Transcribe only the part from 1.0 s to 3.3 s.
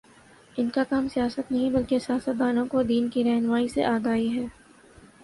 سیاست نہیں، بلکہ سیاست دانوں کو دین کی